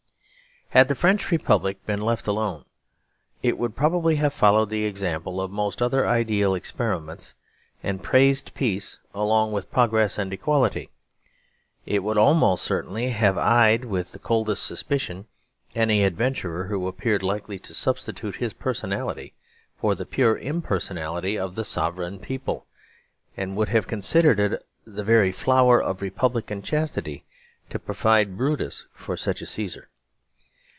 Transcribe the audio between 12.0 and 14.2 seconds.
would almost certainly have eyed with the